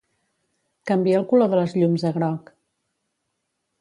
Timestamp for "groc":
2.19-2.51